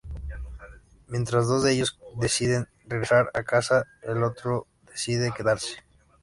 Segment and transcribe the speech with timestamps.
[1.09, 5.83] Mientras dos de ellos deciden regresar a casa, el otro decide quedarse.